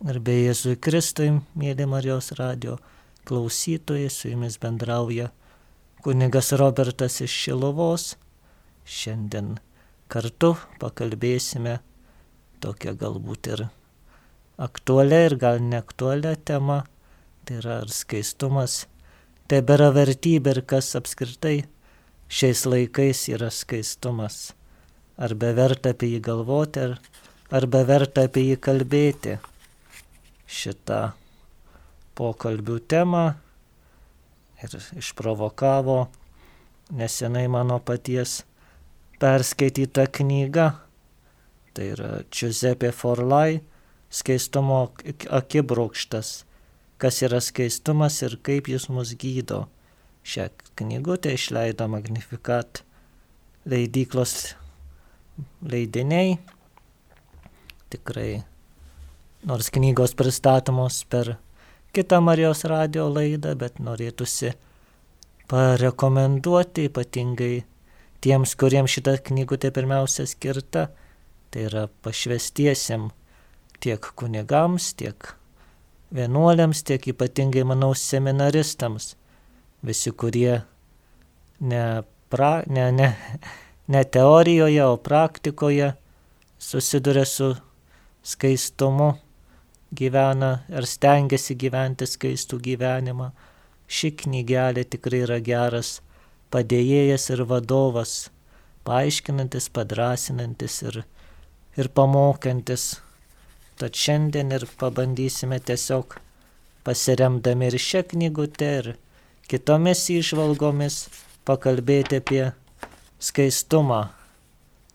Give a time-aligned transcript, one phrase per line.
[0.00, 1.26] Garbė Jėzui Kristui,
[1.60, 2.78] mėly Marijos radio
[3.28, 5.26] klausytojai, su jumis bendrauja
[6.00, 8.06] kunigas Robertas iš Šilovos.
[8.88, 9.58] Šiandien
[10.08, 11.74] kartu pakalbėsime
[12.64, 13.64] tokią galbūt ir
[14.68, 16.78] aktualią ir gal neaktualią temą.
[17.44, 18.86] Tai yra ar skaistumas
[19.52, 21.58] tebėra vertybė ir kas apskritai
[22.24, 24.54] šiais laikais yra skaistumas.
[25.20, 26.98] Ar beverta apie jį galvoti, ar,
[27.52, 29.36] ar beverta apie jį kalbėti
[30.50, 31.00] šitą
[32.18, 33.24] pokalbių temą
[34.60, 35.98] ir išprovokavo
[36.90, 38.42] nesenai mano paties
[39.22, 40.72] perskaityta knyga.
[41.74, 43.60] Tai yra Giuseppe Forlai
[44.10, 44.90] skaistumo
[45.30, 46.32] akibrokštas,
[46.98, 49.68] kas yra skaistumas ir kaip jis mus gydo.
[50.26, 52.82] Šią knygutę išleido Magnificat
[53.64, 54.56] leidyklos
[55.62, 56.36] leidiniai.
[57.90, 58.42] Tikrai
[59.46, 61.36] nors knygos pristatomos per
[61.92, 64.52] kitą Marijos radio laidą, bet norėtųsi
[65.50, 67.54] parekomenduoti ypatingai
[68.22, 70.90] tiems, kuriems šita knygutė pirmiausia skirta,
[71.50, 73.08] tai yra pašvestiesiam
[73.80, 75.32] tiek kunigams, tiek
[76.14, 79.14] vienuoliams, tiek ypatingai, manau, seminaristams.
[79.86, 80.60] Visi, kurie
[81.64, 81.82] ne,
[82.28, 83.08] pra, ne, ne,
[83.88, 85.94] ne teorijoje, o praktikoje
[86.60, 87.54] susiduria su
[88.22, 89.14] skaistumu
[89.96, 93.30] gyvena ar stengiasi gyventi skaistų gyvenimą.
[93.90, 95.98] Ši knygelė tikrai yra geras
[96.54, 98.14] padėjėjas ir vadovas,
[98.86, 101.00] paaiškinantis, padrasinantis ir,
[101.78, 103.00] ir pamokantis.
[103.80, 106.18] Tad šiandien ir pabandysime tiesiog
[106.86, 108.92] pasiremdami ir šią knygutę ir
[109.50, 111.00] kitomis įžvalgomis
[111.48, 112.44] pakalbėti apie
[113.18, 114.04] skaistumą.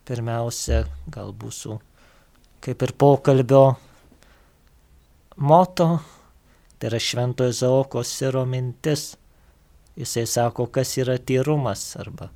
[0.05, 1.79] Pirmiausia, gal būsiu
[2.65, 3.75] kaip ir pokalbio
[5.35, 5.99] moto,
[6.79, 9.13] tai yra šventojo Zaoko siro mintis.
[9.95, 12.29] Jisai sako, kas yra tyrumas arba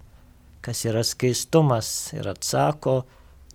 [0.62, 3.04] kas yra skaistumas ir atsako,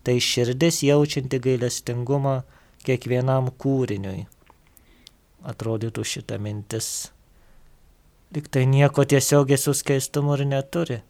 [0.05, 2.41] tai širdis jaučianti gailestingumą
[2.84, 4.25] kiekvienam kūriniui.
[5.44, 7.11] Atrodytų šita mintis.
[8.34, 11.03] Liktai nieko tiesiogiai su skaistumu ir neturi.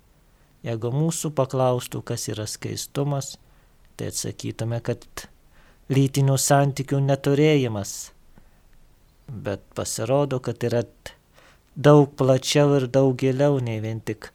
[0.64, 3.36] Jeigu mūsų paklaustų, kas yra skaistumas,
[3.96, 5.04] tai atsakytume, kad
[5.92, 7.94] lytinių santykių neturėjimas
[9.28, 10.82] bet pasirodo, kad yra
[11.74, 14.30] daug plačiau ir daug giliau nei vien tik,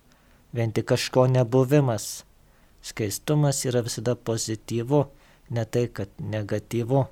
[0.54, 2.26] vien tik kažko nebuvimas.
[2.82, 5.06] Skaistumas yra visada pozityvu,
[5.52, 7.06] ne tai, kad negatyvu.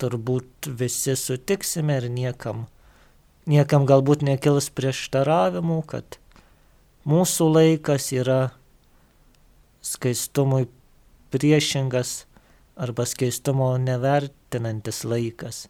[0.00, 2.64] Turbūt visi sutiksime ir niekam,
[3.46, 6.18] niekam galbūt nekils prieštaravimų, kad
[7.06, 8.40] mūsų laikas yra
[9.84, 10.66] skaistumui
[11.30, 12.24] priešingas
[12.80, 15.66] arba skaistumo nevertinantis laikas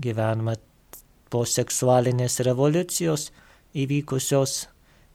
[0.00, 0.56] gyvename
[1.30, 3.28] po seksualinės revoliucijos
[3.78, 4.64] įvykusios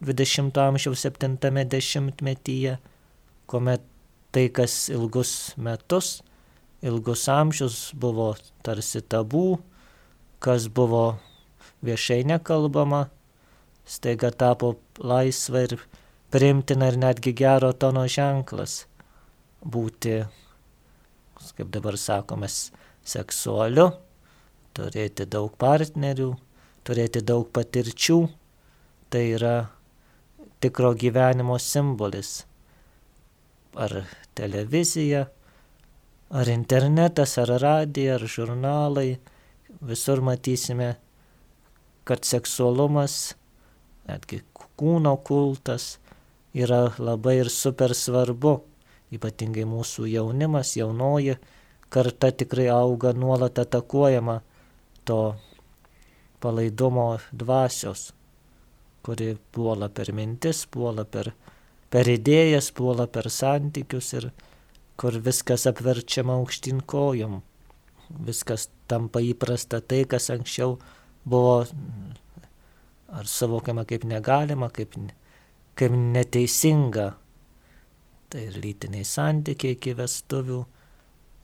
[0.05, 2.77] 20 amžiaus 70-metyje,
[3.47, 3.83] kuomet
[4.35, 6.21] tai, kas ilgus metus,
[6.83, 9.57] ilgus amžius buvo tarsi tabų,
[10.43, 11.17] kas buvo
[11.85, 13.05] viešai nekalbama,
[13.85, 15.77] staiga tapo laisva ir
[16.31, 18.85] priimtina ir netgi gero tono ženklas
[19.65, 20.19] būti,
[21.55, 22.49] kaip dabar sakome,
[23.05, 23.91] seksualiu
[24.75, 26.33] turėti daug partnerių,
[26.85, 28.19] turėti daug patirčių,
[29.09, 29.55] tai yra
[30.63, 32.43] tikro gyvenimo simbolis.
[33.75, 34.03] Ar
[34.35, 35.25] televizija,
[36.29, 39.09] ar internetas, ar radija, ar žurnalai,
[39.81, 40.95] visur matysime,
[42.05, 43.35] kad seksualumas,
[44.07, 44.41] netgi
[44.77, 45.95] kūno kultas
[46.55, 48.57] yra labai ir super svarbu,
[49.15, 51.37] ypatingai mūsų jaunimas, jaunoji
[51.89, 54.41] karta tikrai auga nuolat atakuojama
[55.05, 55.35] to
[56.41, 58.13] palaidumo dvasios,
[59.05, 61.31] kuri puola per mintis, puola per,
[61.89, 64.29] per idėjas, puola per santykius ir
[64.99, 67.41] kur viskas apverčiama aukštin kojom.
[68.25, 70.77] Viskas tampa įprasta tai, kas anksčiau
[71.25, 71.63] buvo
[73.15, 74.97] ar suvokiama kaip negalima, kaip,
[75.77, 77.07] kaip neteisinga.
[78.29, 80.61] Tai ir lytiniai santykiai iki vestuvių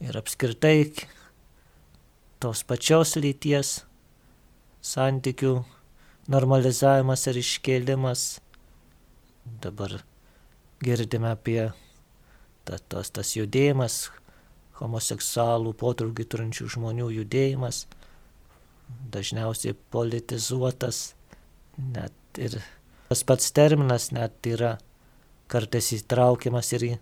[0.06, 0.77] ir apskritai
[2.41, 3.81] tos pačios lyties
[4.81, 5.53] santykių
[6.31, 8.23] normalizavimas ir iškėlimas.
[9.61, 9.99] Dabar
[10.81, 11.69] girdime apie
[12.65, 14.09] ta, tas, tas judėjimas,
[14.81, 17.85] homoseksualų potraukį turinčių žmonių judėjimas,
[19.13, 21.13] dažniausiai politizuotas,
[21.77, 22.57] net ir
[23.11, 24.77] tas pats terminas net yra
[25.51, 26.93] kartais įtraukiamas ir į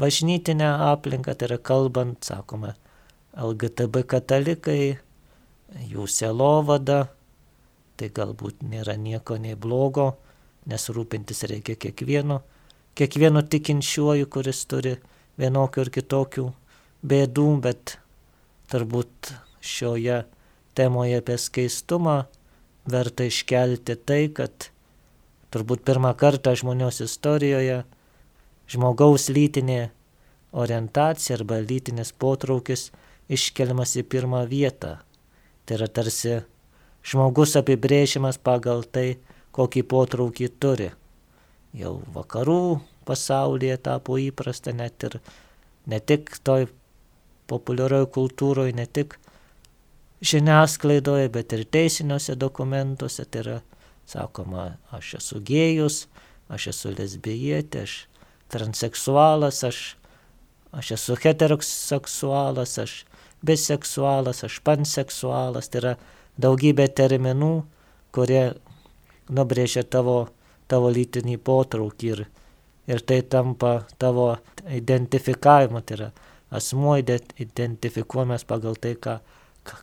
[0.00, 2.74] bažnytinę aplinką, tai yra kalbant, sakome,
[3.34, 4.96] LGTB katalikai,
[5.90, 7.08] jų selovada,
[7.98, 10.14] tai galbūt nėra nieko nei blogo,
[10.70, 12.40] nes rūpintis reikia kiekvieno,
[12.94, 14.94] kiekvieno tikinčiuoju, kuris turi
[15.40, 16.46] vienokių ir kitokių
[17.04, 17.96] bėdų, bet
[18.70, 19.34] turbūt
[19.64, 20.22] šioje
[20.78, 22.22] temoje apie skaistumą
[22.90, 24.70] verta iškelti tai, kad
[25.54, 27.82] turbūt pirmą kartą žmonijos istorijoje
[28.70, 29.88] žmogaus lytinė
[30.54, 32.90] orientacija arba lytinis potraukis
[33.32, 34.98] iškeliamas į pirmą vietą.
[35.64, 36.42] Tai yra tarsi
[37.04, 39.18] žmogus apibrėžimas pagal tai,
[39.54, 40.90] kokį potraukį turi.
[41.74, 45.18] Jau vakarų pasaulyje tapo įprasta net ir
[45.90, 46.68] ne tik toj
[47.50, 49.18] populiarioje kultūroje, ne tik
[50.24, 53.26] žiniasklaidoje, bet ir teisiniuose dokumentuose.
[53.28, 53.58] Tai yra
[54.08, 56.04] sakoma, aš esu gėjus,
[56.52, 57.96] aš esu lesbietė, aš
[58.52, 59.82] transseksualas, aš,
[60.72, 63.02] aš esu heteroseksualas, aš
[63.46, 65.94] biseksualas, aš panseksualas, tai yra
[66.40, 67.52] daugybė terminų,
[68.14, 68.54] kurie
[69.30, 70.28] nubrėžia tavo,
[70.68, 72.24] tavo lytinį potraukį ir,
[72.90, 76.10] ir tai tampa tavo identifikavimu, tai yra
[76.54, 79.18] asmuo identifikuojamas pagal tai, ką,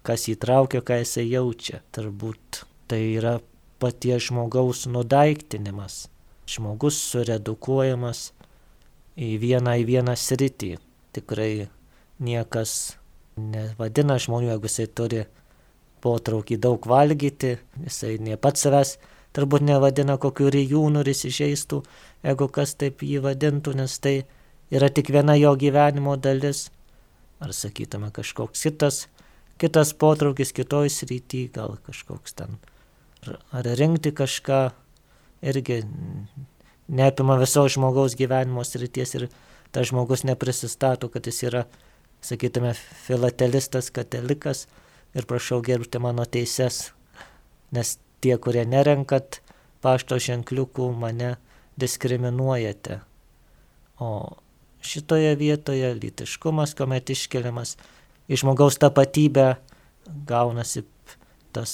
[0.06, 1.81] kas įtraukia, ką jisai jaučia.
[1.96, 3.40] Turbūt tai yra
[3.81, 6.06] paties žmogaus nudaiktinimas.
[6.52, 8.31] Žmogus suredukuojamas
[9.19, 10.75] į vieną į vieną sritį.
[11.16, 11.68] Tikrai
[12.24, 12.96] niekas
[13.38, 15.24] nevadina žmonių, jeigu jisai turi
[16.01, 18.98] potraukį daug valgyti, jisai ne pats savęs
[19.36, 21.81] turbūt nevadina kokiu rijūnu ir įsižeistų,
[22.28, 24.16] jeigu kas taip jį vadintų, nes tai
[24.74, 26.69] yra tik viena jo gyvenimo dalis.
[27.42, 29.06] Ar sakytume kažkoks kitas,
[29.62, 32.60] kitas potraukis kitoj srity, gal kažkoks ten.
[33.54, 34.62] Ar rinkti kažką
[35.42, 35.81] irgi
[36.92, 39.30] neapima viso žmogaus gyvenimo srities ir
[39.72, 41.63] tas žmogus neprisistato, kad jis yra
[42.22, 42.74] sakytume,
[43.06, 44.68] filatelistas, katalikas
[45.18, 46.92] ir prašau gerbti mano teises,
[47.72, 49.42] nes tie, kurie nerenkat
[49.82, 51.36] pašto ženkliukų, mane
[51.82, 53.02] diskriminuojate.
[54.02, 54.38] O
[54.82, 57.76] šitoje vietoje lytiškumas, kuomet iškeliamas
[58.30, 59.56] į žmogaus tapatybę,
[60.30, 60.86] gaunasi
[61.54, 61.74] tas,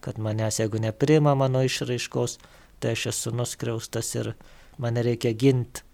[0.00, 2.38] kad manęs, jeigu neprima mano išraiškos,
[2.80, 4.34] tai aš esu nuskriaustas ir
[4.80, 5.84] mane reikia ginti.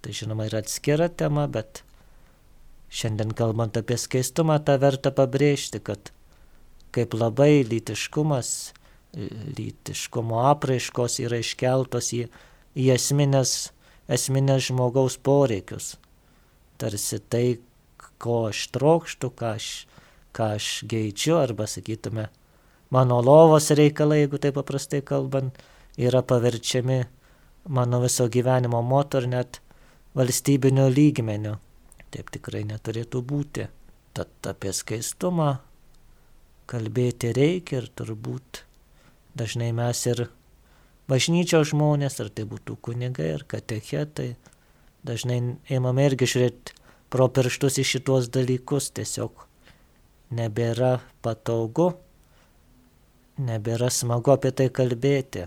[0.00, 1.82] Tai žinoma yra atskira tema, bet
[2.96, 6.12] Šiandien kalbant apie skaistumą, tą verta pabrėžti, kad
[6.96, 8.52] kaip labai lytiškumas,
[9.58, 12.22] lytiškumo apraiškos yra iškeltos į,
[12.76, 13.52] į esminės,
[14.08, 15.94] esminės žmogaus poreikius.
[16.80, 17.58] Tarsi tai,
[18.20, 19.68] ko aš trokštų, ką aš,
[20.36, 22.30] ką aš geičiu, arba sakytume,
[22.92, 25.56] mano lovos reikalai, jeigu taip paprastai kalbant,
[26.00, 27.02] yra paverčiami
[27.68, 29.60] mano viso gyvenimo motor net
[30.16, 31.56] valstybinio lygmenio.
[32.14, 33.66] Taip tikrai neturėtų būti.
[34.16, 35.56] Tad apie skaistumą
[36.70, 38.62] kalbėti reikia ir turbūt
[39.36, 40.26] dažnai mes ir
[41.10, 44.34] bažnyčios žmonės, ar tai būtų kunigai ar katechetai,
[45.06, 45.38] dažnai
[45.70, 46.74] įmame irgi žiūrėti
[47.12, 49.44] pro pirštus į šitos dalykus, tiesiog
[50.34, 51.92] nebėra patogu,
[53.38, 55.46] nebėra smagu apie tai kalbėti.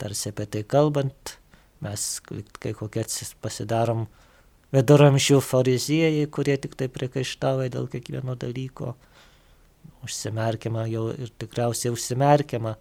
[0.00, 1.36] Tarsi apie tai kalbant,
[1.84, 3.04] mes kai kokie
[3.40, 4.08] pasidarom
[4.74, 8.94] viduramžių fariziejai, kurie tik tai priekaištauja dėl kiekvieno dalyko.
[10.04, 12.74] Užsimerkiama jau ir tikriausiai užsimerkiama,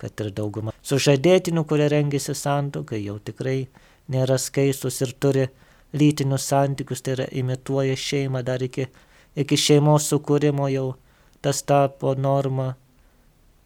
[0.00, 3.66] kad ir dauguma sužadėtinių, kurie rengiasi santokai, jau tikrai
[4.12, 5.48] nėra skaistus ir turi
[5.96, 8.86] lytinius santykius, tai yra imituoja šeimą dar iki,
[9.36, 10.92] iki šeimos sukūrimo jau
[11.44, 12.74] tas tapo norma.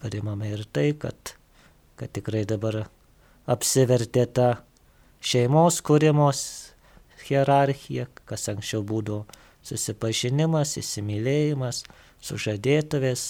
[0.01, 1.35] Parimame ir tai, kad,
[1.99, 2.85] kad tikrai dabar
[3.51, 4.49] apsivertė ta
[5.21, 6.70] šeimos kūrimos
[7.27, 9.25] hierarchija, kas anksčiau būdavo
[9.65, 11.83] susipažinimas, įsimylėjimas,
[12.21, 13.25] sužadėtuvės,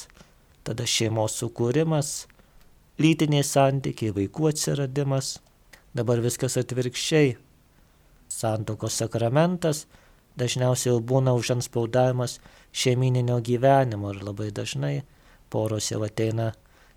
[0.63, 2.11] tada šeimos sukūrimas,
[3.01, 5.39] lytiniai santykiai, vaikų atsiradimas,
[5.97, 7.35] dabar viskas atvirkščiai.
[8.31, 9.85] Santokos sakramentas
[10.39, 12.37] dažniausiai jau būna užanspaudavimas
[12.71, 15.01] šeimininio gyvenimo ir labai dažnai
[15.51, 16.53] poros jau ateina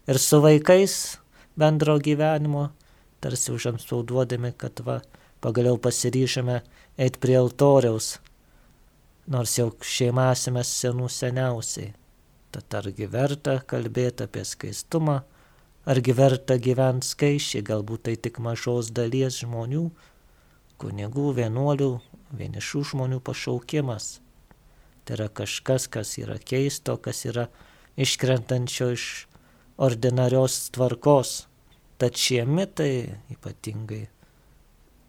[0.07, 1.19] ir su vaikais
[1.57, 2.69] bendro gyvenimo,
[3.21, 5.01] tarsi užanspauduodami, kad va,
[5.41, 6.61] pagaliau pasiryšame
[6.99, 8.19] eiti prie altoriaus,
[9.27, 11.93] nors jau šeima esame senų seniausiai.
[12.55, 15.23] Tad argi verta kalbėti apie skaistumą,
[15.91, 19.89] argi verta gyventi skaičiai, galbūt tai tik mažos dalies žmonių,
[20.79, 21.91] kunigų, vienuolių,
[22.39, 24.21] vienišų žmonių pašaukimas.
[25.05, 27.49] Tai yra kažkas, kas yra keisto, kas yra
[28.01, 29.09] iškrentančio iš
[29.77, 31.45] ordinarios tvarkos.
[31.99, 34.07] Tad šie mitai ypatingai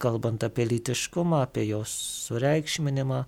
[0.05, 1.91] kalbant apie lytiškumą, apie jos
[2.27, 3.23] sureikšminimą,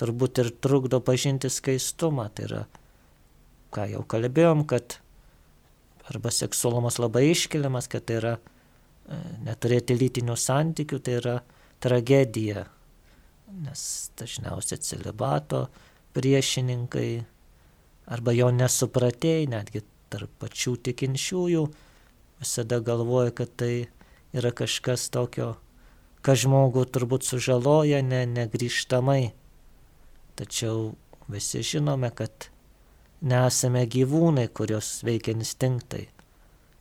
[0.00, 2.28] turbūt ir trukdo pažinti skaistumą.
[2.34, 2.62] Tai yra,
[3.74, 4.98] ką jau kalbėjom, kad
[6.10, 11.36] arba seksualumas labai iškeliamas, kad tai yra e, neturėti lytinių santykių, tai yra
[11.82, 12.66] tragedija,
[13.62, 13.84] nes
[14.18, 15.66] dažniausiai celibato
[16.16, 17.08] priešininkai
[18.12, 21.66] arba jo nesupratėjai, netgi tarp pačių tikinčiųjų,
[22.42, 23.72] visada galvoja, kad tai
[24.36, 25.54] yra kažkas tokio,
[26.22, 29.32] kas žmogų turbūt sužaloja ne, negryžtamai.
[30.38, 30.92] Tačiau
[31.30, 32.48] visi žinome, kad
[33.22, 36.06] nesame gyvūnai, kurios veikia instinktai.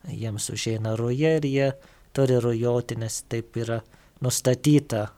[0.09, 1.71] Jiems užeina ruja ir jie
[2.13, 3.81] turi rujoti, nes taip yra
[4.21, 5.09] nustatyta.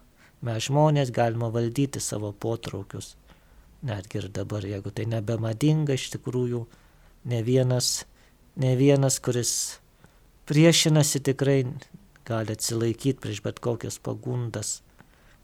[0.44, 3.14] Mes žmonės galime valdyti savo potraukius.
[3.84, 6.64] Netgi ir dabar, jeigu tai nebemadinga, iš tikrųjų,
[7.28, 8.04] ne vienas,
[8.60, 9.52] ne vienas, kuris
[10.48, 11.58] priešinasi tikrai
[12.28, 14.80] gali atsilaikyti prieš bet kokias pagundas,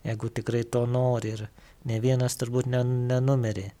[0.05, 1.45] jeigu tikrai to nori ir
[1.85, 3.71] ne vienas turbūt nenumerė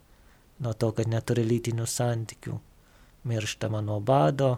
[0.61, 2.59] nuo to, kad neturi lytinių santykių.
[3.29, 4.55] Mirštama nuo bado,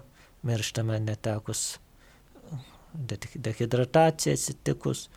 [0.48, 1.78] mirštama netekus
[2.94, 5.08] dehidratacija atsitikus,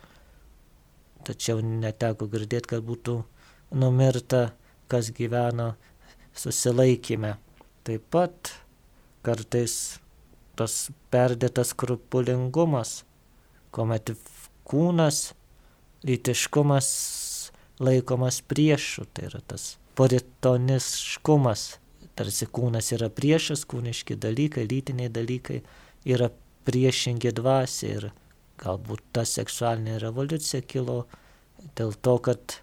[1.27, 3.17] tačiau neteko girdėti, kad būtų
[3.77, 4.51] numirta,
[4.87, 5.73] kas gyveno
[6.35, 7.35] susilaikime.
[7.87, 8.53] Taip pat
[9.23, 9.99] kartais
[10.57, 13.03] tas perdėtas skrupulingumas,
[13.77, 14.11] kuomet
[14.67, 15.31] kūnas,
[16.07, 16.87] lytiškumas
[17.79, 21.67] laikomas priešu, tai yra tas puritoniškumas.
[22.17, 25.61] Tarsi kūnas yra priešas, kūniški dalykai, lytiniai dalykai
[26.09, 26.31] yra
[26.65, 28.07] priešingi dvasiai ir
[28.57, 31.03] galbūt ta seksualinė revoliucija kilo
[31.77, 32.57] dėl to, kad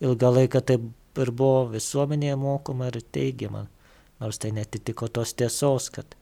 [0.00, 3.66] ilgą laiką taip ir buvo visuomenėje mokoma ir teigiama,
[4.22, 6.16] nors tai netitiko tos tiesos, kad,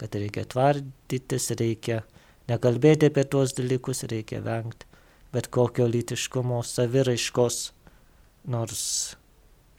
[0.00, 2.00] kad reikia tvardytis, reikia
[2.48, 4.86] nekalbėti apie tuos dalykus, reikia vengti
[5.32, 7.58] bet kokio lytiškumo saviraiškos
[8.52, 8.82] nors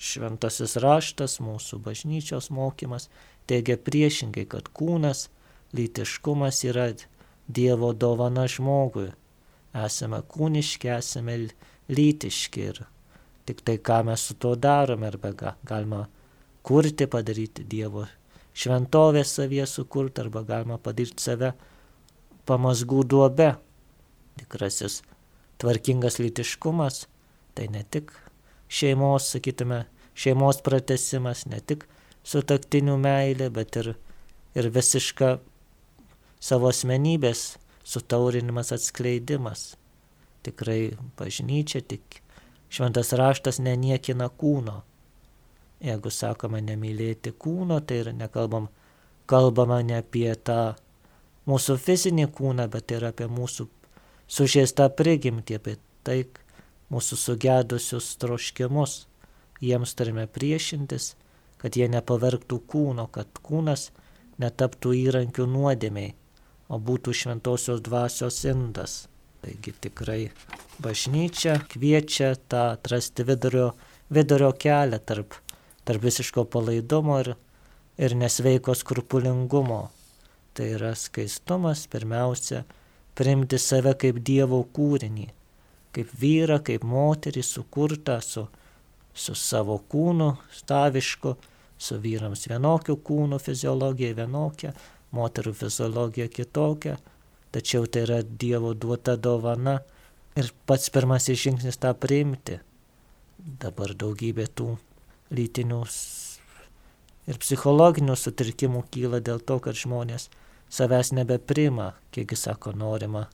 [0.03, 3.09] šventasis raštas, mūsų bažnyčios mokymas
[3.47, 5.27] teigia priešingai, kad kūnas,
[5.77, 6.93] lytiškumas yra
[7.43, 9.09] Dievo dovana žmogui.
[9.75, 11.35] Esame kūniški, esame
[11.91, 12.79] lytiški ir
[13.43, 15.33] tik tai ką mes su to darome arba
[15.67, 16.05] galima
[16.63, 18.07] kurti, padaryti Dievo
[18.55, 21.51] šventovę savyje sukurti arba galima padaryti save
[22.49, 23.53] pamasgų duobe.
[24.39, 25.01] Tikrasis
[25.61, 27.05] tvarkingas lytiškumas
[27.53, 28.11] tai ne tik
[28.73, 29.83] šeimos, sakytume,
[30.17, 31.85] šeimos pratesimas, ne tik
[32.25, 33.93] sutaktinių meilė, bet ir,
[34.57, 35.37] ir visiška
[36.43, 39.73] savo asmenybės sutaurinimas, atskleidimas.
[40.43, 42.19] Tikrai bažnyčia, tik
[42.73, 44.81] šventas raštas neniekina kūno.
[45.83, 48.69] Jeigu sakome nemylėti kūno, tai ir nekalbam,
[49.27, 50.75] kalbama ne apie tą
[51.49, 53.67] mūsų fizinį kūną, bet ir apie mūsų
[54.31, 56.23] sužėstą prigimtį, apie tai,
[56.93, 59.03] mūsų sugedusius troškimus.
[59.63, 61.13] Jiems turime priešintis,
[61.61, 63.91] kad jie nepavergtų kūno, kad kūnas
[64.41, 66.13] netaptų įrankių nuodėmiai,
[66.67, 69.05] o būtų šventosios dvasios indas.
[69.43, 70.31] Taigi tikrai
[70.83, 73.73] bažnyčia kviečia tą atrasti vidurio,
[74.11, 75.35] vidurio kelią tarp,
[75.83, 77.33] tarp visiško palaidumo ir,
[77.99, 79.81] ir nesveiko skrupulingumo.
[80.53, 82.63] Tai yra skaistumas pirmiausia,
[83.17, 85.25] priimti save kaip Dievo kūrinį,
[85.93, 88.45] kaip vyrą, kaip moterį sukurtą su,
[89.13, 91.33] su savo kūnu stavišku,
[91.77, 94.73] su vyrams vienokiu kūnu fiziologija vienokia,
[95.13, 96.97] moterų fiziologija kitokia,
[97.53, 99.79] tačiau tai yra Dievo duota dovana
[100.37, 102.59] ir pats pirmasis žingsnis tą priimti.
[103.37, 104.75] Dabar daugybė tų
[105.33, 105.81] lytinių
[107.27, 110.29] ir psichologinių sutrikimų kyla dėl to, kad žmonės
[110.73, 113.27] savęs nebeprima, kiekgi sako norima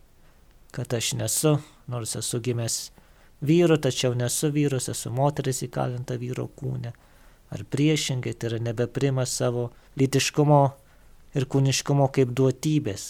[0.72, 2.92] kad aš nesu, nors esu gimęs
[3.42, 6.94] vyru, tačiau nesu vyrus, esu moteris įkalinta vyro kūne.
[7.50, 10.62] Ar priešingai, tai yra nebeprima savo lytiškumo
[11.40, 13.08] ir kūniškumo kaip duotybės.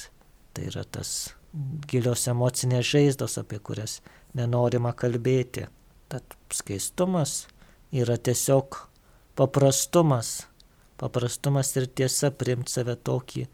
[0.55, 1.33] Tai yra tas
[1.91, 3.99] gilios emocinės žaizdos, apie kurias
[4.37, 5.67] nenorima kalbėti.
[6.09, 7.49] Tad skaistumas
[7.91, 8.85] yra tiesiog
[9.35, 10.47] paprastumas.
[10.99, 13.45] Paprastumas ir tiesa primti save tokį,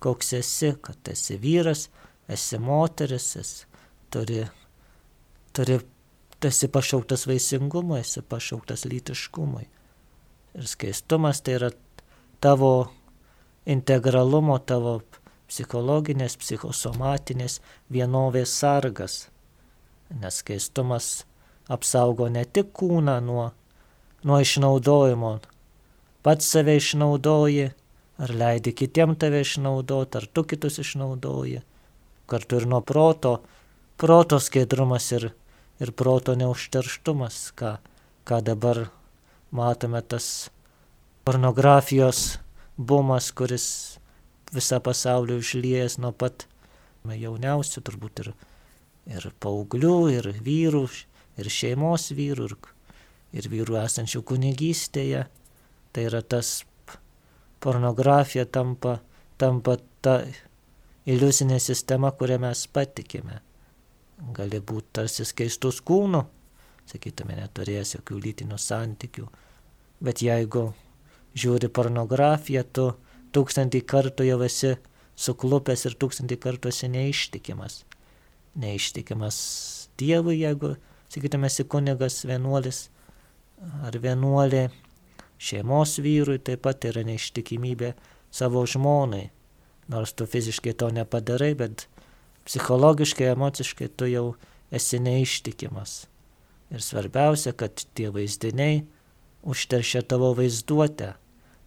[0.00, 1.88] koks esi, kad esi vyras,
[2.28, 3.66] esi moteris, esi,
[4.12, 4.44] turi,
[5.52, 5.78] turi,
[6.44, 9.66] esi pašauktas vaisingumui, esi pašauktas lytiškumui.
[10.54, 11.70] Ir skaistumas tai yra
[12.40, 12.72] tavo
[13.66, 14.98] integralumo, tavo
[15.48, 17.60] psichologinės, psichosomatinės
[17.92, 19.16] vienovės sargas.
[20.20, 21.24] Nes skaistumas
[21.68, 23.48] apsaugo ne tik kūną nuo,
[24.24, 25.38] nuo išnaudojimo,
[26.24, 27.70] pats save išnaudoji,
[28.18, 31.62] ar leidi kitiem tave išnaudoti, ar tu kitus išnaudoji
[32.26, 33.34] kartu ir nuo proto,
[34.00, 35.26] proto skaidrumas ir,
[35.80, 37.76] ir proto neužterštumas, ką
[38.24, 38.86] ką dabar
[39.52, 40.50] matome tas
[41.24, 42.38] pornografijos
[42.76, 43.66] bumas, kuris
[44.54, 46.46] visą pasaulį užliejas nuo pat
[47.04, 48.30] jauniausių turbūt ir,
[49.12, 50.86] ir paauglių, ir vyrų,
[51.36, 52.56] ir šeimos vyrų, ir,
[53.36, 55.26] ir vyrų esančių kunigystėje.
[55.94, 56.64] Tai yra tas
[57.62, 58.98] pornografija tampa,
[59.38, 60.18] tampa ta
[61.06, 63.40] iliuzinė sistema, kurią mes patikime.
[64.34, 66.24] Gali būti tarsi skaistus kūnų,
[66.90, 69.28] sakytume, neturėjęs jokių lytinių santykių.
[70.04, 70.66] Bet jeigu
[71.38, 72.90] žiūri pornografiją, tu
[73.34, 74.74] tūkstantį kartų jau esi
[75.14, 77.82] suklupęs ir tūkstantį kartų esi neištikimas.
[78.58, 79.38] Neištikimas
[79.98, 80.72] Dievui, jeigu,
[81.06, 82.88] sakytume, esi kunigas, vienuolis
[83.86, 84.66] ar vienuolė,
[85.44, 87.92] šeimos vyrui taip pat yra neištikimybė
[88.34, 89.28] savo žmonai.
[89.92, 91.86] Nors tu fiziškai to nepadarai, bet
[92.48, 94.26] psichologiškai, emociškai tu jau
[94.72, 96.06] esi neištikimas.
[96.72, 98.84] Ir svarbiausia, kad tie vaizdiniai
[99.44, 101.12] užteršia tavo vaizduotę,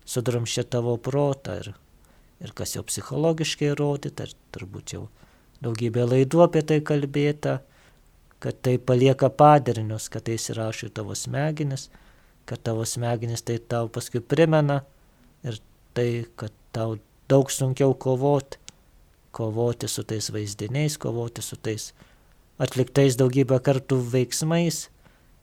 [0.08, 1.72] sudrumšia tavo protą ir,
[2.42, 5.06] ir kas jau psichologiškai rodyta, ir turbūt jau
[5.64, 7.60] daugybė laidų apie tai kalbėta,
[8.42, 11.88] kad tai palieka padarinius, kad tai įsirašo į tavo smegenis,
[12.48, 14.82] kad tavo smegenis tai tau paskui primena
[15.44, 15.60] ir
[15.94, 16.98] tai, kad tau
[17.30, 18.60] daug sunkiau kovoti,
[19.36, 21.92] kovoti su tais vaizdiniais, kovoti su tais
[22.58, 24.88] atliktais daugybę kartų veiksmais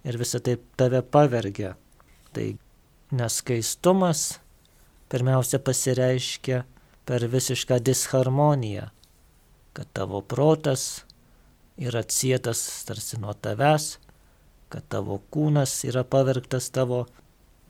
[0.05, 1.75] ir visą tai tave pavergia.
[2.35, 2.47] Tai
[3.15, 4.41] neskaistumas
[5.13, 6.65] pirmiausia pasireiškia
[7.07, 8.89] per visišką disharmoniją,
[9.77, 11.05] kad tavo protas
[11.79, 13.99] yra atsietas tarsi nuo tavęs,
[14.75, 17.05] kad tavo kūnas yra pavergtas tavo,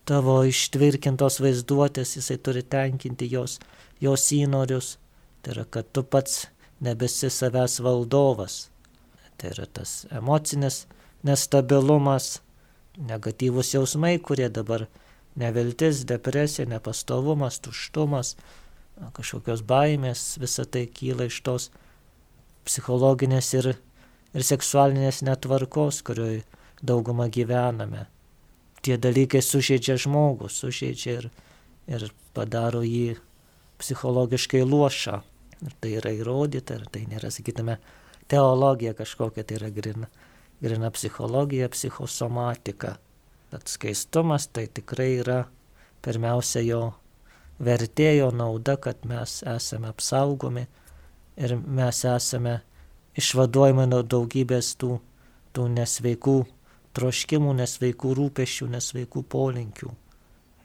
[0.09, 3.59] tavo ištvirkintos vaizduotės, jisai turi tenkinti jos,
[4.01, 4.95] jos įnorius.
[5.45, 6.47] Tai yra, kad tu pats
[6.81, 8.71] nebesi savęs valdovas.
[9.37, 10.87] Tai yra tas emocinis
[11.29, 12.39] nestabilumas,
[12.97, 14.87] negatyvus jausmai, kurie dabar
[15.37, 18.33] neviltis, depresija, nepastovumas, tuštumas,
[19.13, 21.71] kažkokios baimės, visa tai kyla iš tos
[22.65, 23.75] psichologinės ir,
[24.33, 26.45] ir seksualinės netvarkos, kurioje
[26.85, 28.07] daugumą gyvename.
[28.85, 31.31] Tie dalykai sužeidžia žmogų, sužeidžia ir,
[31.89, 33.17] ir padaro jį
[33.81, 35.23] psichologiškai luošą.
[35.65, 37.79] Ir tai yra įrodyta, ir tai nėra, sakytume,
[38.29, 40.11] teologija kažkokia, tai yra grina,
[40.61, 42.99] grina psichologija, psichosomatika.
[43.55, 45.45] Tad skaistumas tai tikrai yra
[46.05, 46.83] pirmiausia jo
[47.63, 50.67] vertėjo nauda, kad mes esame apsaugomi
[51.37, 52.59] ir mes esame
[53.19, 54.99] išvaduojami nuo daugybės tų,
[55.55, 56.39] tų nesveikų
[56.95, 59.91] troškimų, nesveikų rūpešių, nesveikų polinkių.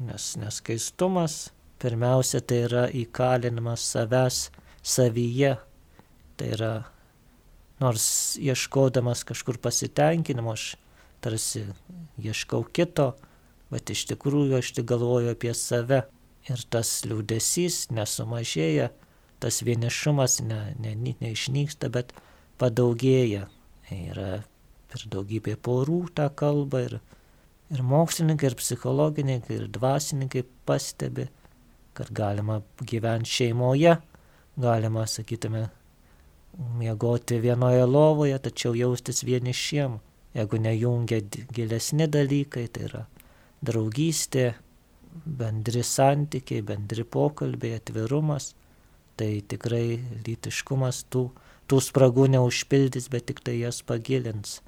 [0.07, 4.47] Nes neskaistumas pirmiausia tai yra įkalinimas savęs
[4.83, 5.55] savyje.
[6.39, 6.73] Tai yra,
[7.83, 10.75] nors ieškodamas kažkur pasitenkinimo, aš
[11.23, 11.65] tarsi
[12.19, 13.11] ieškau kito,
[13.73, 16.05] bet iš tikrųjų aš tik galvoju apie save.
[16.49, 18.87] Ir tas liūdėsys nesumažėja,
[19.43, 22.15] tas vienišumas ne, ne, neišnyksta, bet
[22.57, 23.49] padaugėja.
[23.89, 24.39] Yra
[24.89, 26.95] per daugybę porų tą kalbą ir,
[27.73, 31.27] ir mokslininkai, ir psichologininkai, ir dvasininkai pastebi,
[31.97, 33.97] kad galima gyventi šeimoje,
[34.59, 35.67] galima, sakytume,
[36.79, 39.99] miegoti vienoje lovoje, tačiau jaustis vienišiem,
[40.35, 41.21] jeigu nejungia
[41.55, 43.05] gilesni dalykai, tai yra
[43.65, 44.53] draugystė,
[45.25, 48.53] bendri santykiai, bendri pokalbiai, atvirumas,
[49.19, 51.25] tai tikrai lytiškumas tų,
[51.69, 54.59] tų spragų neužpildys, bet tik tai jas pagilins.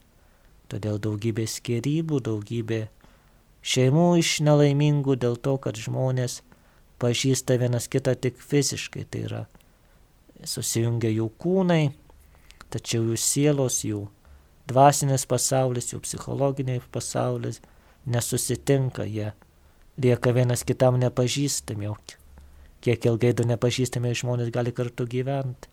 [0.71, 2.85] Todėl daugybė skirybų, daugybė
[3.61, 6.39] šeimų iš nelaimingų dėl to, kad žmonės
[7.01, 9.41] pažįsta vienas kitą tik fiziškai, tai yra
[10.47, 11.91] susijungia jų kūnai,
[12.71, 14.05] tačiau jų sielos, jų
[14.71, 17.59] dvasinis pasaulis, jų psichologiniai pasaulis
[18.07, 19.33] nesusitinka, jie
[20.01, 21.91] lieka vienas kitam nepažįstami,
[22.81, 25.67] kiek ilgai du nepažįstami žmonės gali kartu gyventi.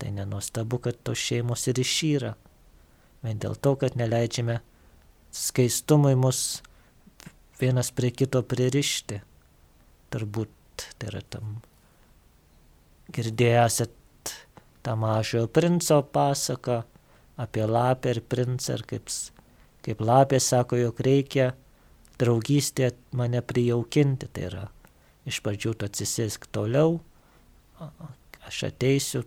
[0.00, 2.30] Tai nenuostabu, kad tos šeimos ir išyra
[3.24, 4.60] vien dėl to, kad neleidžiame
[5.34, 6.62] skaistumui mus
[7.60, 9.20] vienas prie kito pririšti.
[10.10, 11.58] Turbūt tai yra tam
[13.14, 14.32] girdėjęsit
[14.84, 16.80] tą mažojo princo pasaką
[17.40, 19.12] apie lapę ir princą ir kaip,
[19.84, 21.52] kaip lapė sako, jog reikia
[22.20, 24.28] draugystė mane prijaukinti.
[24.32, 24.66] Tai yra
[25.28, 26.98] iš pradžių tu atsisėsk toliau,
[28.48, 29.24] aš ateisiu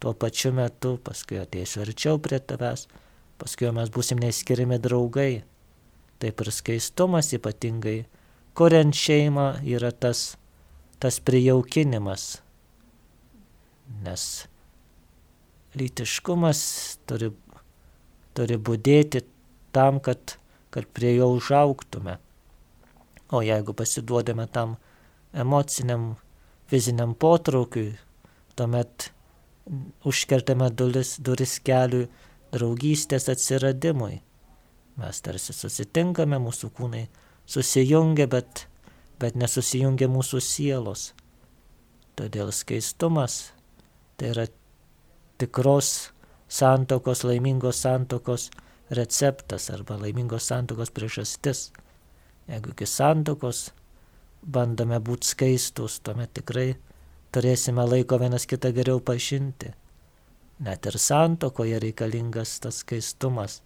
[0.00, 2.88] tuo pačiu metu, paskui ateisiu arčiau prie tavęs
[3.40, 5.44] paskui mes būsim neiskiriami draugai.
[6.22, 8.04] Taip ir skaistumas ypatingai,
[8.56, 10.36] kuriant šeimą, yra tas,
[11.02, 12.38] tas prijaukinimas.
[14.04, 14.46] Nes
[15.78, 16.60] lytiškumas
[17.08, 17.32] turi,
[18.36, 19.24] turi būdėti
[19.74, 20.36] tam, kad,
[20.74, 22.18] kad prie jo užauktume.
[23.34, 24.76] O jeigu pasiduodame tam
[25.34, 26.14] emociniam,
[26.70, 27.96] fiziniam potraukiui,
[28.54, 29.10] tuomet
[30.06, 32.06] užkertame duris, duris keliui
[32.54, 34.20] draugystės atsiradimui.
[35.00, 37.06] Mes tarsi susitinkame, mūsų kūnai
[37.50, 38.66] susijungia, bet,
[39.20, 41.12] bet nesusijungia mūsų sielos.
[42.14, 43.48] Todėl skaistumas
[44.16, 44.46] tai yra
[45.42, 46.12] tikros
[46.48, 48.50] santokos, laimingos santokos
[48.94, 51.72] receptas arba laimingos santokos priežastis.
[52.46, 53.70] Jeigu iki santokos
[54.44, 56.74] bandome būti skaistus, tuomet tikrai
[57.34, 59.72] turėsime laiko vienas kitą geriau pažinti.
[60.62, 63.60] Net ir santokoje reikalingas tas skaistumas.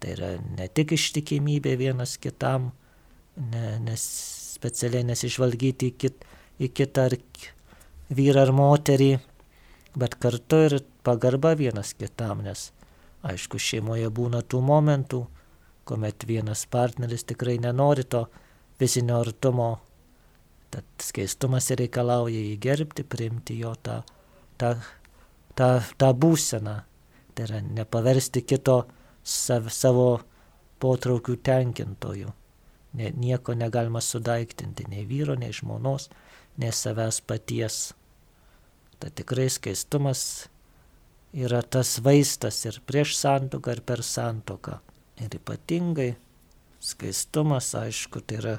[0.00, 2.70] Tai yra ne tik ištikimybė vienas kitam,
[3.36, 4.02] ne, nes
[4.56, 6.26] specialiai nesižvalgyti į, kit,
[6.60, 7.16] į kitą ar
[8.12, 9.14] vyrą ar moterį,
[9.96, 12.70] bet kartu ir pagarba vienas kitam, nes
[13.24, 15.24] aišku šeimoje būna tų momentų,
[15.88, 18.26] kuomet vienas partneris tikrai nenori to
[18.76, 19.72] fizinio artumo
[20.76, 24.00] Tad skaistumas reikalauja jį gerbti, priimti jo tą,
[24.60, 24.74] tą,
[25.56, 26.76] tą, tą būseną.
[27.36, 28.82] Tai yra nepaversti kito
[29.26, 30.08] sav, savo
[30.80, 32.32] potraukių tenkintojų.
[32.96, 36.08] Ne, nieko negalima sudaiktinti, nei vyro, nei žmonos,
[36.56, 37.80] nei savęs paties.
[38.96, 40.22] Tad tikrai skaistumas
[41.36, 44.78] yra tas vaistas ir prieš santoką, ir per santoką.
[45.20, 46.14] Ir ypatingai
[46.80, 48.56] skaistumas, aišku, tai yra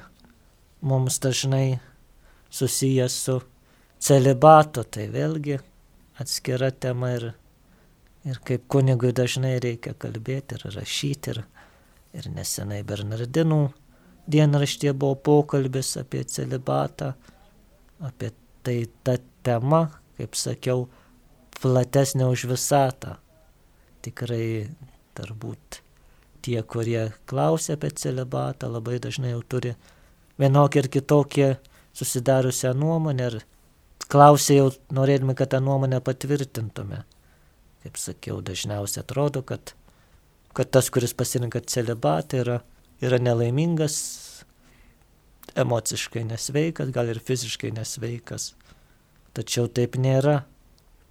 [0.86, 1.80] mums dažnai
[2.50, 3.40] susijęs su
[3.98, 5.58] celibatu, tai vėlgi
[6.20, 7.28] atskira tema ir,
[8.26, 11.34] ir kaip kunigui dažnai reikia kalbėti ir rašyti.
[11.34, 11.42] Ir,
[12.18, 13.62] ir nesenai Bernardinų
[14.28, 17.12] dienraštė buvo pokalbis apie celibatą,
[18.04, 18.32] apie
[18.64, 19.86] tai ta tema,
[20.18, 20.86] kaip sakiau,
[21.62, 23.16] platesnė už visatą.
[24.04, 24.68] Tikrai
[25.18, 25.80] turbūt
[26.44, 29.74] tie, kurie klausia apie celibatą, labai dažnai jau turi
[30.38, 31.48] vienokį ir kitokį
[31.98, 33.38] susidariusią nuomonę ir
[34.12, 37.02] klausė jau norėdami, kad tą nuomonę patvirtintume.
[37.84, 39.74] Kaip sakiau, dažniausiai atrodo, kad,
[40.56, 42.56] kad tas, kuris pasirinka celibatą, yra,
[43.04, 43.98] yra nelaimingas,
[45.58, 48.52] emociškai nesveikas, gal ir fiziškai nesveikas.
[49.36, 50.42] Tačiau taip nėra.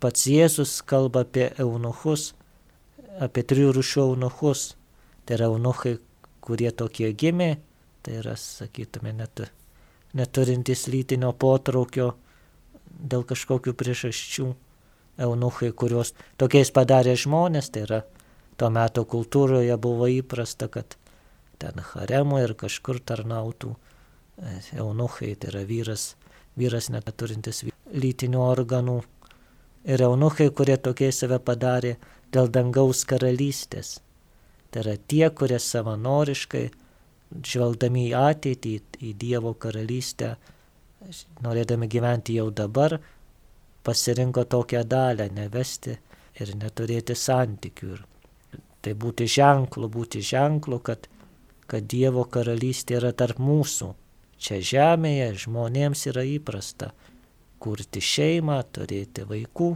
[0.04, 2.34] Pats Jėzus kalba apie eunuchus,
[3.24, 4.74] apie trijų rušių eunuchus.
[5.26, 5.98] Tai yra eunuchai,
[6.44, 7.58] kurie tokie gimė,
[8.06, 9.42] tai yra, sakytume, net
[10.16, 12.14] neturintys lytinio potraukio
[13.00, 14.54] dėl kažkokių priežasčių.
[15.18, 18.02] Eunuchai, kuriuos tokiais padarė žmonės, tai yra
[18.58, 20.98] tuo metu kultūroje buvo įprasta, kad
[21.58, 26.12] ten haremo ir kažkur tarnautų e, eunuchai, tai yra vyras,
[26.58, 29.00] vyras neturintis lytinių organų.
[29.90, 31.96] Ir eunuchai, kurie tokie save padarė
[32.34, 33.98] dėl dangaus karalystės.
[34.70, 36.68] Tai yra tie, kurie savanoriškai
[37.32, 40.36] žvelgdami į ateitį, į Dievo karalystę,
[41.46, 42.98] norėdami gyventi jau dabar,
[43.84, 45.98] pasirinko tokią dalę nevesti
[46.42, 47.92] ir neturėti santykių.
[47.94, 51.08] Ir tai būti ženklu, būti ženklu, kad,
[51.68, 53.94] kad Dievo karalystė yra tarp mūsų.
[54.38, 56.92] Čia žemėje žmonėms yra įprasta
[57.60, 59.70] kurti šeimą, turėti vaikų,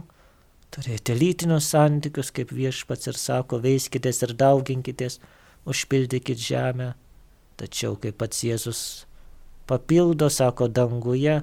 [0.74, 5.18] turėti lytinius santykius, kaip viešpats ir sako, veiskitės ir dauginkitės,
[5.66, 6.92] užpildykit žemę.
[7.58, 8.82] Tačiau kaip pats Jėzus
[9.66, 11.40] papildo, sako, danguje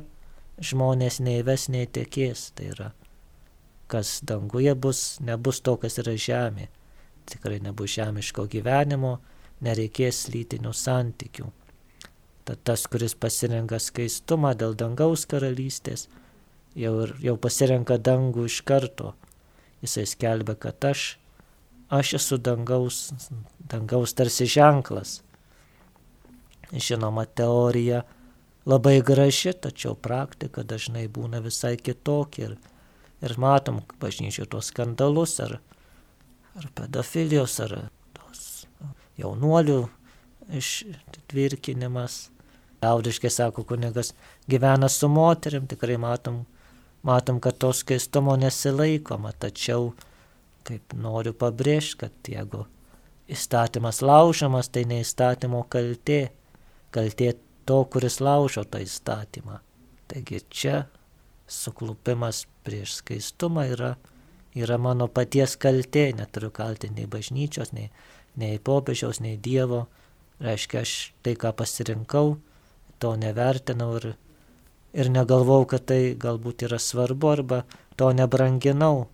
[0.60, 2.50] žmonės nei ves, nei tekės.
[2.56, 2.90] Tai yra,
[3.92, 6.70] kas danguje bus, nebus to, kas yra žemė.
[7.30, 9.20] Tikrai nebus žemiško gyvenimo,
[9.66, 11.50] nereikės lytinių santykių.
[12.50, 16.08] Tad tas, kuris pasirenka skaistumą dėl dangaus karalystės,
[16.74, 19.14] jau, jau pasirenka dangų iš karto.
[19.84, 21.20] Jisai skelbia, kad aš,
[21.94, 23.12] aš esu dangaus,
[23.70, 25.20] dangaus tarsi ženklas
[26.72, 28.04] Žinoma, teorija
[28.70, 32.52] labai graži, tačiau praktika dažnai būna visai kitokia.
[32.52, 32.58] Ir,
[33.26, 35.58] ir matom bažnyčių tos skandalus ar,
[36.56, 37.76] ar pedofilijos, ar
[38.14, 38.68] tos
[39.18, 39.80] jaunuolių
[40.62, 42.28] ištvirkinimas.
[42.80, 44.14] Liaudiškai sako kunigas,
[44.48, 46.46] gyvena su moterim, tikrai matom,
[47.04, 49.90] matom, kad to skaistumo nesilaikoma, tačiau
[50.64, 52.64] kaip noriu pabrėžti, kad jeigu
[53.28, 56.30] įstatymas laužamas, tai ne įstatymo kaltė
[56.96, 57.34] kaltė
[57.70, 59.60] to, kuris laužo tą įstatymą.
[60.10, 60.86] Taigi čia
[61.50, 63.96] suklupimas prieš skaistumą yra,
[64.58, 67.90] yra mano paties kaltė, neturiu kaltinti nei bažnyčios, nei,
[68.38, 69.88] nei popiežiaus, nei Dievo.
[70.40, 72.38] Reiškia, aš tai, ką pasirinkau,
[73.00, 74.14] to nevertinau ir,
[74.96, 77.64] ir negalvau, kad tai galbūt yra svarbu arba
[78.00, 79.10] to nebranginau,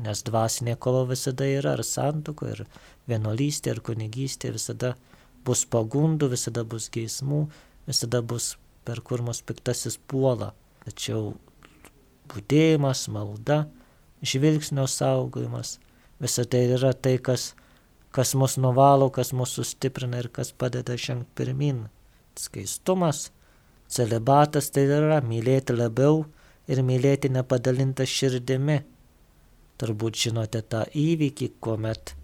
[0.00, 2.64] nes dvasinė kova visada yra, ar santuko, ir
[3.10, 4.94] vienolystė, ir kunigystė visada
[5.44, 7.44] bus pagundų, visada bus geismų,
[7.88, 8.54] visada bus
[8.84, 10.52] per kur mus piktasis puola.
[10.84, 11.34] Tačiau
[12.32, 13.64] būdėjimas, malda,
[14.24, 15.78] žvilgsnio saugojimas,
[16.20, 17.52] visa tai yra tai, kas,
[18.14, 21.84] kas mus nuvalo, kas mus sustiprina ir kas padeda žengti pirmin.
[22.34, 23.28] Skaistumas,
[23.88, 26.24] celibatas tai yra mylėti labiau
[26.68, 28.82] ir mylėti nepadalintą širdimi.
[29.78, 32.14] Turbūt žinote tą įvykį, kuomet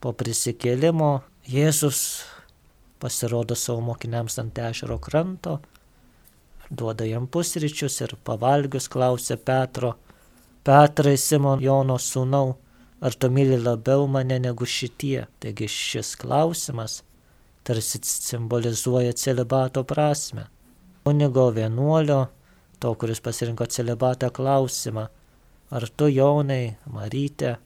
[0.00, 1.10] po prisikėlimo
[1.46, 2.00] Jėzus
[3.00, 5.58] pasirodo savo mokiniams ant ešero kranto,
[6.70, 9.94] duoda jam pusryčius ir pavalgius klausia Petro,
[10.66, 12.56] Petrai Simon Jono sūnau,
[13.00, 15.26] ar tu myli labiau mane negu šitie?
[15.40, 17.02] Taigi šis klausimas
[17.66, 20.46] tarsi simbolizuoja celibato prasme.
[21.04, 22.26] Kunigo vienuolio,
[22.80, 25.06] to, kuris pasirinko celibatą klausimą,
[25.70, 27.56] ar tu Jonai, Marytė,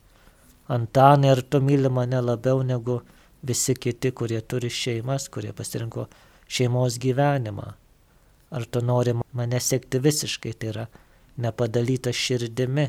[0.70, 3.00] Antanai, ar tu myli mane labiau negu
[3.42, 6.06] visi kiti, kurie turi šeimas, kurie pasirinko
[6.50, 7.68] šeimos gyvenimą.
[8.50, 10.86] Ar tu nori mane sekti visiškai, tai yra
[11.40, 12.88] nepadalyta širdimi,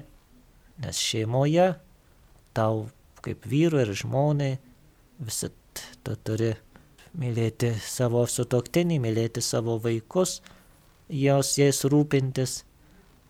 [0.82, 1.68] nes šeimoje
[2.58, 2.88] tau
[3.22, 4.56] kaip vyrui ir žmonai
[5.22, 6.56] visat tu turi
[7.18, 10.40] mylėti savo sutoktinį, mylėti savo vaikus,
[11.08, 12.62] jos jais rūpintis.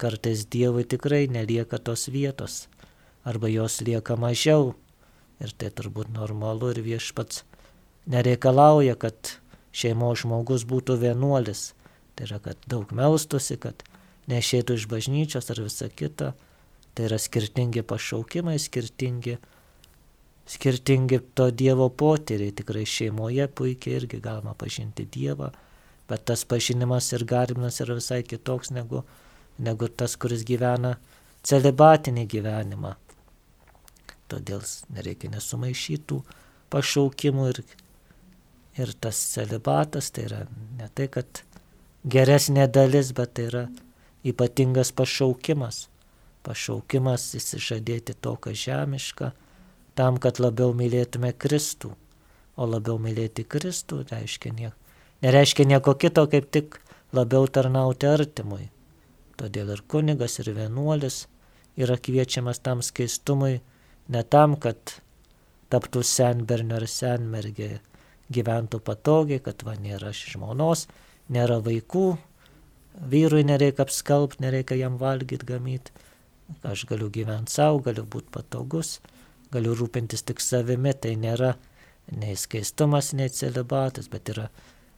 [0.02, 2.66] Kartais Dievui tikrai nelieka tos vietos,
[3.22, 4.72] arba jos lieka mažiau,
[5.42, 7.44] Ir tai turbūt normalu ir viešpats
[8.12, 9.38] nereikalauja, kad
[9.74, 11.72] šeimos žmogus būtų vienuolis.
[12.16, 13.86] Tai yra, kad daug melstusi, kad
[14.30, 16.34] nešėtų iš bažnyčios ar visa kita.
[16.94, 19.38] Tai yra skirtingi pašaukimai, skirtingi,
[20.52, 22.54] skirtingi to Dievo potyriai.
[22.56, 25.54] Tikrai šeimoje puikiai irgi galima pažinti Dievą,
[26.12, 29.06] bet tas pažinimas ir garbinimas yra visai kitoks negu,
[29.58, 30.98] negu tas, kuris gyvena
[31.48, 32.98] celibatinį gyvenimą.
[34.32, 34.64] Todėl
[34.96, 36.22] nereikia nesumaišytų
[36.72, 37.62] pašaukimų ir,
[38.80, 40.42] ir tas celibatas tai yra
[40.80, 41.44] ne tai, kad
[42.08, 43.64] geresnė dalis, bet tai yra
[44.24, 45.88] ypatingas pašaukimas.
[46.42, 49.34] Pašaukimas įsižadėti to, kas žemiška,
[50.00, 51.92] tam, kad labiau mylėtume Kristų.
[52.58, 54.78] O labiau mylėti Kristų reiškia nieko.
[55.22, 56.80] Nereiškia nieko kito, kaip tik
[57.14, 58.72] labiau tarnauti artimui.
[59.38, 61.26] Todėl ir kunigas, ir vienuolis
[61.78, 63.60] yra kviečiamas tam skaistumui,
[64.12, 65.00] Ne tam, kad
[65.72, 67.80] taptų senbernio ar senmergė,
[68.32, 70.88] gyventų patogiai, kad va nėra žmonos,
[71.32, 72.06] nėra vaikų,
[73.12, 75.94] vyrui nereikia apskalbti, nereikia jam valgyti, gamyti.
[76.68, 78.98] Aš galiu gyventi savo, galiu būti patogus,
[79.52, 81.54] galiu rūpintis tik savimi, tai nėra
[82.12, 84.50] nei skaistumas, nei celibatas, bet yra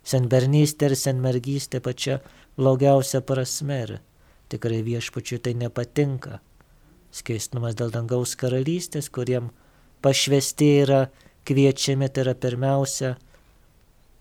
[0.03, 2.17] senbernystė ir senmergystė pačia
[2.57, 3.93] blogiausia prasme ir
[4.49, 6.39] tikrai viešpačiui tai nepatinka
[7.13, 9.51] skaistumas dėl dangaus karalystės, kuriem
[10.03, 11.03] pašvesti yra
[11.47, 13.13] kviečiami, tai yra pirmiausia,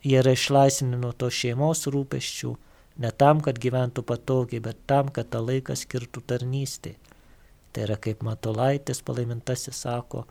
[0.05, 2.53] jie yra išlaisvinti nuo to šeimos rūpeščių,
[3.03, 6.99] ne tam, kad gyventų patogiai, bet tam, kad tą laiką skirtų tarnystėje.
[7.73, 10.27] Tai yra kaip Matolaitis palaimintasis sako,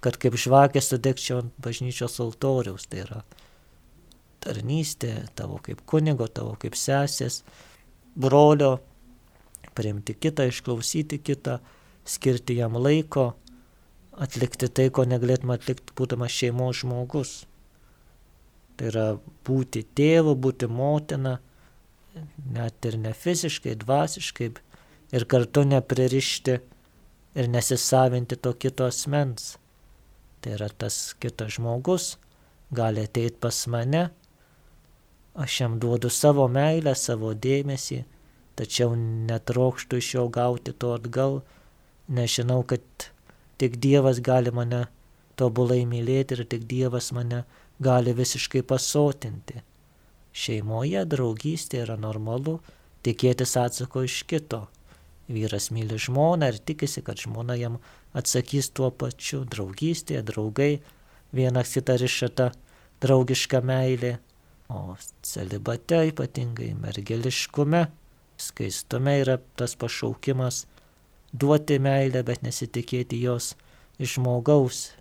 [0.00, 3.22] kad kaip žvakė sudegčiau ant bažnyčios altoriaus, tai yra
[4.40, 7.42] tarnystė tavo kaip kunigo, tavo kaip sesės,
[8.16, 8.78] brolio,
[9.76, 11.58] priimti kitą, išklausyti kitą,
[12.08, 13.32] skirti jam laiko,
[14.18, 17.34] atlikti tai, ko negalėtume atlikti būdamas šeimos žmogus.
[18.78, 19.06] Tai yra
[19.46, 21.38] būti tėvu, būti motina,
[22.54, 24.50] net ir ne fiziškai, dvasiškai,
[25.14, 26.58] ir kartu nepririšti
[27.38, 29.56] ir nesisavinti to kito asmens.
[30.40, 32.16] Tai yra tas kitas žmogus,
[32.70, 34.08] gali ateiti pas mane,
[35.34, 38.02] aš jam duodu savo meilę, savo dėmesį,
[38.58, 41.40] tačiau netrokštų iš jo gauti to atgal,
[42.08, 42.82] nes žinau, kad
[43.60, 44.86] tik Dievas gali mane
[45.38, 47.44] tobulai mylėti ir tik Dievas mane
[47.82, 49.62] gali visiškai pasotinti.
[50.32, 52.58] Šeimoje draugystė yra normalu
[53.06, 54.66] tikėtis atsako iš kito.
[55.28, 57.76] Vyras myli žmoną ir tikisi, kad žmona jam
[58.16, 59.42] atsakys tuo pačiu.
[59.44, 60.78] Draugystėje, draugai,
[61.36, 62.52] vienas kitą rišata
[63.02, 64.16] draugiška meilė.
[64.68, 67.86] O celibate ypatingai mergeliškume,
[68.36, 70.66] skaistume yra tas pašaukimas
[71.32, 73.54] duoti meilę, bet nesitikėti jos
[73.98, 74.92] iš žmogaus,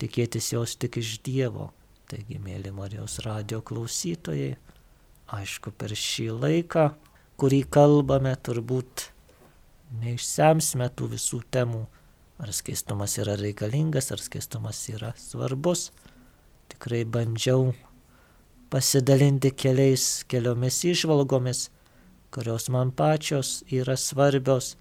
[0.00, 1.70] tikėtis jos tik iš Dievo.
[2.06, 4.54] Taigi, mėly Marijos radio klausytojai,
[5.34, 6.86] aišku, per šį laiką,
[7.40, 9.08] kurį kalbame, turbūt
[10.02, 11.82] neišsemsime tų visų temų,
[12.38, 15.90] ar skaistumas yra reikalingas, ar skaistumas yra svarbus.
[16.70, 17.72] Tikrai bandžiau
[18.70, 21.68] pasidalinti keliais, keliomis išvalgomis,
[22.30, 24.74] kurios man pačios yra svarbios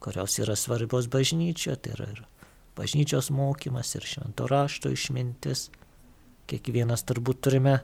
[0.00, 2.24] kurios yra svarbios bažnyčioje, tai yra ir
[2.78, 5.68] bažnyčios mokymas, ir švento rašto išmintis,
[6.48, 7.80] kiekvienas turbūt turime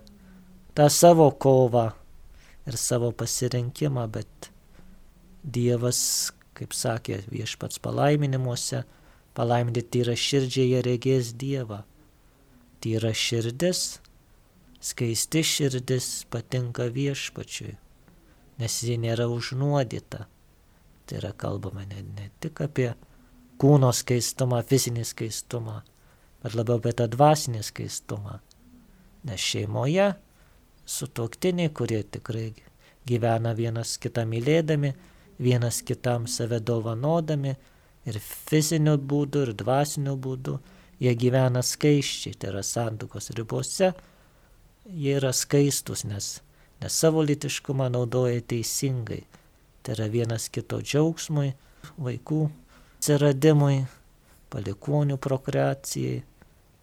[0.75, 1.91] tą savo kovą
[2.67, 4.51] ir savo pasirinkimą, bet
[5.45, 5.99] Dievas,
[6.57, 8.85] kaip sakė viešpats palaiminimuose,
[9.37, 11.83] palaiminti tyra širdžiai jie regės Dievą.
[12.81, 13.99] Tyra širdis,
[14.81, 17.75] skaisti širdis patinka viešpačiui,
[18.61, 20.25] nes ji nėra užnuodyta.
[21.05, 22.93] Tai yra kalbama ne, ne tik apie
[23.61, 25.81] kūno skaistumą, fizinį skaistumą,
[26.43, 28.39] bet labiau apie tą dvasinį skaistumą.
[29.25, 30.13] Nes šeimoje
[30.85, 32.53] sutoktiniai, kurie tikrai
[33.09, 34.93] gyvena vienas kitą mylėdami,
[35.39, 37.55] vienas kitam save dovanodami
[38.05, 40.59] ir fiziniu būdu, ir dvasiniu būdu,
[41.01, 43.93] jie gyvena skaiščiai, tai yra santokos ribose,
[44.85, 46.37] jie yra skaistus, nes,
[46.83, 49.25] nes savo litiškumą naudoja teisingai.
[49.85, 51.51] Tai yra vienas kito džiaugsmui,
[52.01, 52.41] vaikų
[52.99, 53.85] atsiradimui,
[54.53, 56.23] palikonių prokreacijai.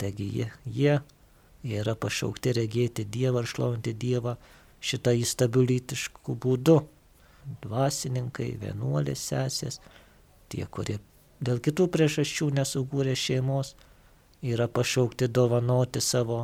[0.01, 0.93] Taigi jie, jie
[1.61, 4.33] Jie yra pašaukti regėti Dievą ir šlovinti Dievą
[4.81, 6.77] šitą įstabių lytiškų būdų.
[7.61, 9.79] Dvasininkai, vienuolės sesės,
[10.49, 10.97] tie, kurie
[11.41, 13.75] dėl kitų priežasčių nesukūrė šeimos,
[14.45, 16.43] yra pašaukti dovanoti savo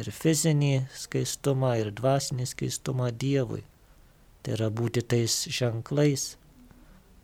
[0.00, 3.64] ir fizinį skaistumą, ir dvasinį skaistumą Dievui.
[4.42, 6.36] Tai yra būti tais ženklais,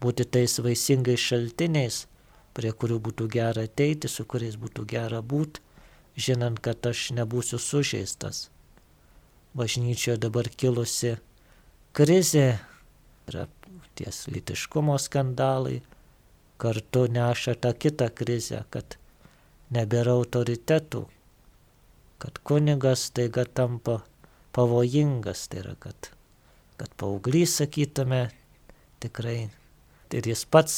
[0.03, 2.05] būti tais vaisingais šaltiniais,
[2.55, 5.63] prie kurių būtų gera ateiti, su kuriais būtų gera būti
[6.17, 8.49] žinant, kad aš nebūsiu sužeistas.
[9.55, 11.17] Bažnyčioje dabar kilusi
[11.95, 12.59] krizė,
[13.31, 13.47] yra
[13.99, 15.81] ties litiškumo skandalai,
[16.59, 18.99] kartu neša tą kitą krizę, kad
[19.75, 21.05] nebėra autoritetų,
[22.23, 24.01] kad kunigas taiga tampa
[24.55, 26.14] pavojingas, tai yra, kad,
[26.81, 28.29] kad paauglys, sakytume,
[29.03, 29.49] tikrai
[30.15, 30.77] ir jis pats,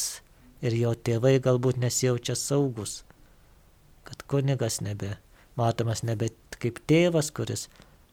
[0.61, 3.01] ir jo tėvai galbūt nesijaučia saugus,
[4.07, 5.15] kad kunigas nebe
[5.57, 6.29] matomas nebe
[6.61, 7.67] kaip tėvas, kuris,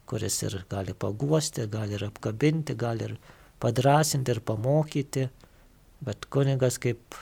[0.08, 3.14] kuris ir gali paguosti, gali ir apkabinti, gali ir
[3.62, 5.28] padrasinti ir pamokyti,
[6.04, 7.16] bet kunigas kaip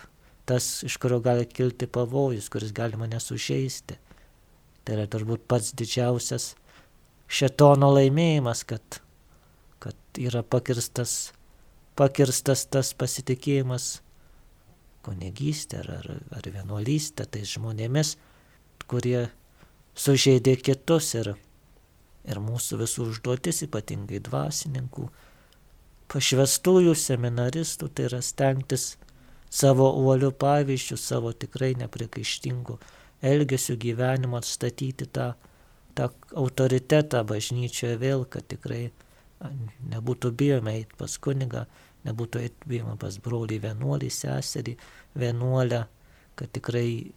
[0.48, 3.98] tas, iš kurio gali kilti pavojus, kuris gali mane sužeisti.
[4.82, 6.52] Tai yra turbūt pats didžiausias
[7.30, 8.98] šetono laimėjimas, kad,
[9.82, 11.32] kad yra pakirstas,
[11.98, 13.98] pakirstas tas pasitikėjimas
[15.02, 18.14] kunigystė ar, ar, ar vienuolystė tais žmonėmis,
[18.86, 19.26] kurie
[19.98, 21.34] sužeidė kitus ir,
[22.28, 25.08] ir mūsų visų užduotis, ypatingai dvasininkų,
[26.12, 28.92] pašvestųjų seminaristų, tai yra stengtis
[29.52, 32.78] savo uolių pavyzdžių, savo tikrai neprikaištingų
[33.22, 35.32] elgesių gyvenimo atstatyti tą,
[35.96, 38.90] tą autoritetą bažnyčioje vėl, kad tikrai
[39.92, 41.66] nebūtų bijoma eiti pas kunigą,
[42.06, 44.76] nebūtų bijoma pas brolį vienuolį, seserį
[45.18, 45.84] vienuolę,
[46.38, 47.12] kad tikrai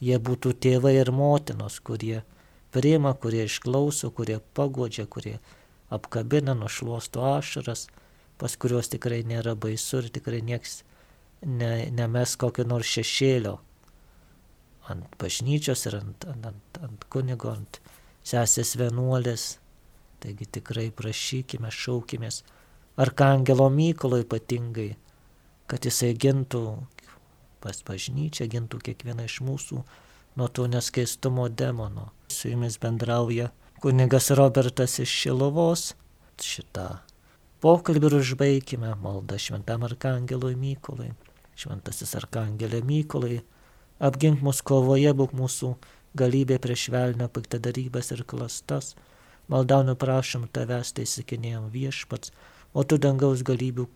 [0.00, 2.22] jie būtų tėvai ir motinos, kurie
[2.74, 5.38] priima, kurie išklauso, kurie pagodžia, kurie
[5.90, 7.86] apkabina, nušuosto ašaras,
[8.38, 10.82] pas kuriuos tikrai nėra baisu ir tikrai nieks
[11.42, 13.58] ne, nemes kokio nors šešėlio
[14.88, 17.80] ant bažnyčios ir ant, ant, ant, ant kunigo, ant
[18.26, 19.58] sesės vienuolės.
[20.18, 22.42] Taigi tikrai prašykime, šaukimės
[22.98, 24.96] Arkangelo Mykolo ypatingai,
[25.70, 26.62] kad jisai gintų
[27.62, 29.82] pas bažnyčią, gintų kiekvieną iš mūsų
[30.38, 32.10] nuo to neskaistumo demono.
[32.28, 33.50] Su jumis bendrauja
[33.82, 35.92] kunigas Robertas iš Šilovos.
[36.38, 37.00] Šitą
[37.62, 41.12] pokalbį ir užbaigime maldą šventam arkangelui Mykolai.
[41.58, 43.40] Šventasis arkangelė Mykolai,
[43.98, 45.72] apgink mus kovoje, būk mūsų
[46.18, 48.94] galybė prieš velnio piktadarybės ir klastas.
[49.48, 52.32] Maldaunu prašom tavęs, tai sakinėjom viešpats,
[52.76, 53.86] o tu dangaus galybių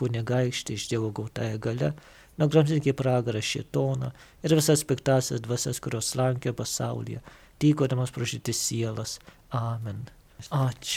[0.00, 1.92] kunigaištį iš Dievo gautąją gale,
[2.40, 4.12] nugramzinti į pragarą šitoną
[4.46, 7.20] ir visas piktasias dvasias, kurios slankio pasaulyje,
[7.60, 9.18] tykodamas pražyti sielas.
[9.52, 10.06] Amen.
[10.54, 10.96] Ačiū.